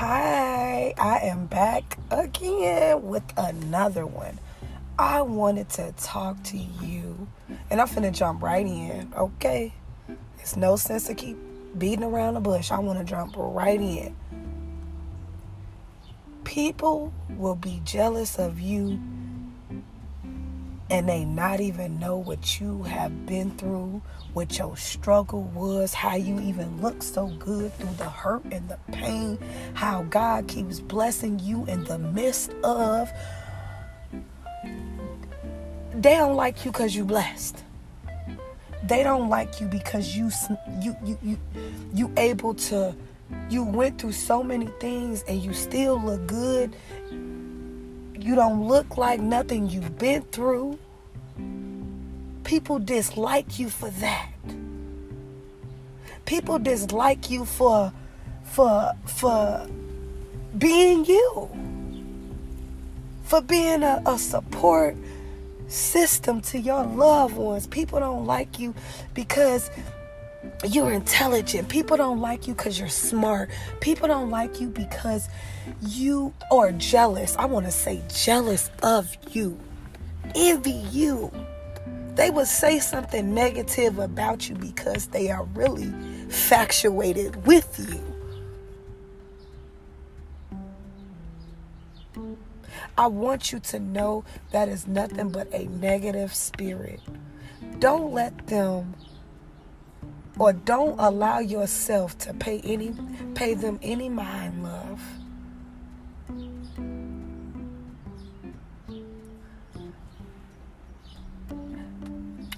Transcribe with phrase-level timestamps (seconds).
[0.00, 4.38] Hi, I am back again with another one.
[4.96, 7.26] I wanted to talk to you,
[7.68, 9.72] and I'm finna jump right in, okay?
[10.38, 11.36] It's no sense to keep
[11.76, 12.70] beating around the bush.
[12.70, 14.14] I wanna jump right in.
[16.44, 19.00] People will be jealous of you
[20.90, 24.00] and they not even know what you have been through,
[24.32, 28.78] what your struggle was, how you even look so good through the hurt and the
[28.92, 29.38] pain,
[29.74, 33.10] how God keeps blessing you in the midst of.
[35.92, 37.62] They don't like you because you blessed.
[38.84, 40.30] They don't like you because you
[40.80, 41.38] you you you
[41.92, 42.94] you able to
[43.50, 46.74] you went through so many things and you still look good.
[48.28, 50.78] You don't look like nothing you've been through.
[52.44, 54.28] People dislike you for that.
[56.26, 57.90] People dislike you for
[58.44, 59.66] for for
[60.58, 61.48] being you.
[63.22, 64.94] For being a, a support
[65.68, 67.66] system to your loved ones.
[67.66, 68.74] People don't like you
[69.14, 69.70] because
[70.66, 71.68] you're intelligent.
[71.68, 73.50] People don't like you because you're smart.
[73.80, 75.28] People don't like you because
[75.80, 77.36] you are jealous.
[77.36, 79.58] I want to say jealous of you,
[80.34, 81.32] envy you.
[82.14, 85.92] They would say something negative about you because they are really
[86.28, 88.04] factuated with you.
[92.96, 97.00] I want you to know that is nothing but a negative spirit.
[97.78, 98.94] Don't let them
[100.38, 102.94] or don't allow yourself to pay any
[103.34, 105.02] pay them any mind love.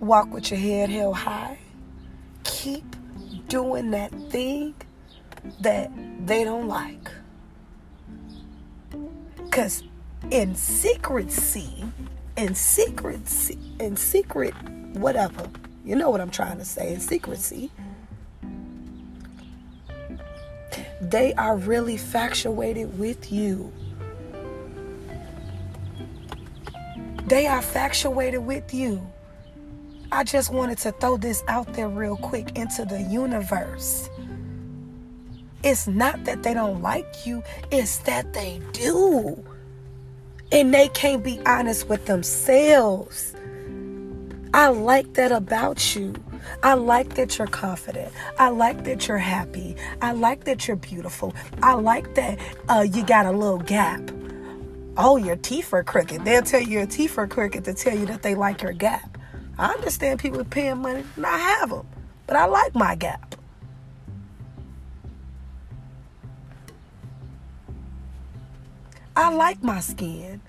[0.00, 1.58] Walk with your head held high.
[2.44, 2.84] Keep
[3.48, 4.74] doing that thing
[5.60, 5.90] that
[6.26, 7.10] they don't like.
[9.50, 9.82] Cause
[10.30, 11.84] in secrecy,
[12.36, 14.54] in secrecy, in secret,
[14.94, 15.48] whatever,
[15.86, 17.70] you know what I'm trying to say in secrecy.
[21.00, 23.72] They are really factuated with you.
[27.26, 29.00] They are factuated with you.
[30.10, 34.10] I just wanted to throw this out there real quick into the universe.
[35.62, 39.44] It's not that they don't like you, it's that they do.
[40.50, 43.36] And they can't be honest with themselves.
[44.56, 46.14] I like that about you.
[46.62, 48.10] I like that you're confident.
[48.38, 49.76] I like that you're happy.
[50.00, 51.34] I like that you're beautiful.
[51.62, 52.38] I like that
[52.70, 54.00] uh, you got a little gap.
[54.96, 56.24] Oh, your teeth are crooked.
[56.24, 59.18] They'll tell you your teeth are crooked to tell you that they like your gap.
[59.58, 61.86] I understand people paying money and I have them,
[62.26, 63.34] but I like my gap.
[69.14, 70.40] I like my skin.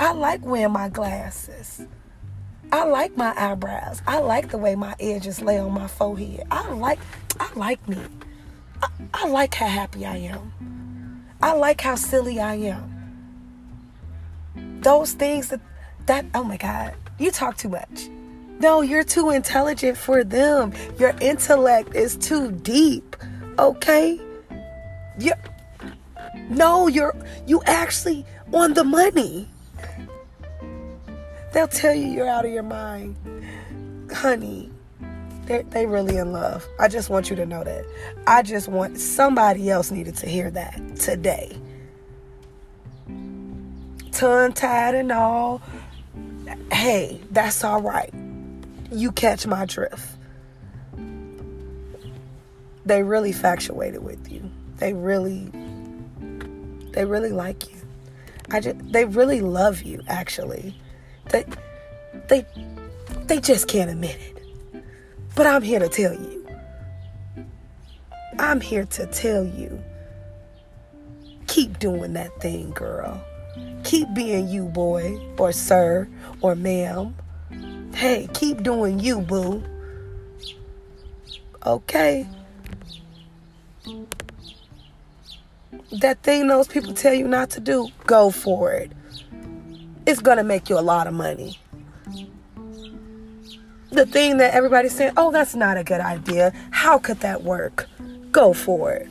[0.00, 1.82] I like wearing my glasses.
[2.72, 4.00] I like my eyebrows.
[4.06, 6.44] I like the way my edges lay on my forehead.
[6.50, 7.00] I like
[7.40, 7.98] I like me.
[8.82, 11.26] I, I like how happy I am.
[11.42, 13.00] I like how silly I am.
[14.82, 15.60] Those things that
[16.06, 18.08] that oh my god, you talk too much.
[18.60, 20.72] No, you're too intelligent for them.
[20.98, 23.16] Your intellect is too deep.
[23.58, 24.20] Okay?
[25.18, 25.32] You
[26.48, 27.16] No, you're
[27.46, 29.48] you actually on the money.
[31.52, 33.16] They'll tell you you're out of your mind.
[34.12, 34.70] Honey,
[35.46, 36.66] they they really in love.
[36.78, 37.84] I just want you to know that.
[38.26, 41.56] I just want somebody else needed to hear that today.
[44.12, 45.62] Tongue tied and all.
[46.70, 48.12] Hey, that's all right.
[48.92, 50.16] You catch my drift.
[52.84, 54.50] They really factuated with you.
[54.78, 55.50] They really
[56.92, 57.76] they really like you.
[58.50, 60.74] I just they really love you actually.
[61.30, 61.44] They
[62.28, 62.46] they
[63.26, 64.84] they just can't admit it.
[65.34, 66.46] But I'm here to tell you.
[68.38, 69.82] I'm here to tell you.
[71.46, 73.22] Keep doing that thing, girl.
[73.84, 76.08] Keep being you, boy, or sir,
[76.40, 77.14] or ma'am.
[77.94, 79.62] Hey, keep doing you, boo.
[81.66, 82.26] Okay?
[86.00, 88.92] That thing those people tell you not to do, go for it
[90.10, 91.58] it's to make you a lot of money.
[93.90, 96.52] The thing that everybody's saying, oh, that's not a good idea.
[96.70, 97.88] How could that work?
[98.30, 99.08] Go for it.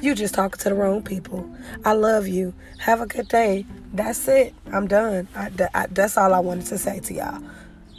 [0.00, 1.48] You just talking to the wrong people.
[1.84, 2.52] I love you.
[2.78, 3.64] Have a good day.
[3.94, 4.52] That's it.
[4.72, 5.28] I'm done.
[5.36, 7.42] I, I, that's all I wanted to say to y'all.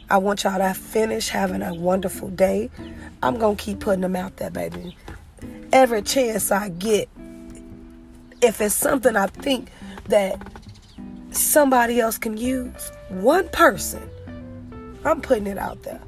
[0.09, 2.69] I want y'all to finish having a wonderful day.
[3.23, 4.97] I'm going to keep putting them out there, baby.
[5.71, 7.09] Every chance I get,
[8.43, 9.69] if it's something I think
[10.09, 10.35] that
[11.31, 14.09] somebody else can use, one person,
[15.05, 16.01] I'm putting it out there.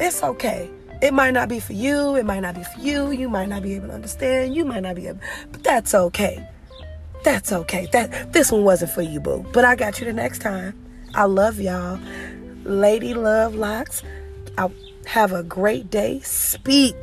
[0.00, 0.70] It's okay.
[1.02, 2.16] It might not be for you.
[2.16, 3.10] It might not be for you.
[3.12, 4.54] You might not be able to understand.
[4.54, 5.20] You might not be able,
[5.52, 6.44] but that's okay.
[7.22, 7.86] That's okay.
[7.92, 9.44] That this one wasn't for you, boo.
[9.52, 10.74] But I got you the next time.
[11.14, 12.00] I love y'all.
[12.64, 14.02] Lady Love Locks.
[14.56, 14.70] I
[15.06, 16.20] have a great day.
[16.20, 16.96] Speak.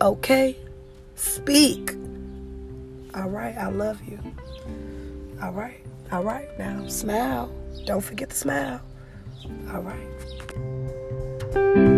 [0.00, 0.56] Okay?
[1.16, 1.99] Speak.
[3.14, 3.56] All right.
[3.56, 4.18] I love you.
[5.42, 5.84] All right.
[6.12, 6.48] All right.
[6.58, 7.50] Now smile.
[7.86, 8.80] Don't forget to smile.
[9.72, 11.89] All right.